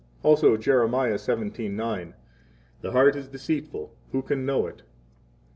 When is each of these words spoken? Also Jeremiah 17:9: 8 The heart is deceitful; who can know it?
Also 0.23 0.57
Jeremiah 0.57 1.13
17:9: 1.13 2.07
8 2.07 2.13
The 2.81 2.91
heart 2.91 3.15
is 3.15 3.27
deceitful; 3.27 3.93
who 4.11 4.23
can 4.23 4.47
know 4.47 4.65
it? 4.65 4.81